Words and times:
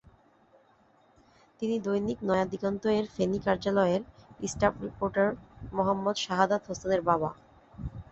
তিনি 1.59 1.75
দৈনিক 1.79 2.17
নয়াদিগন্ত-এর 2.21 3.05
ফেনী 3.15 3.39
কার্যালয়ের 3.45 4.01
স্টাফ 4.45 4.73
রিপোর্টার 4.83 5.27
মোহাম্মদ 5.73 6.15
শাহাদাত 6.17 6.61
হোসেনের 6.69 7.01
বাবা। 7.09 7.29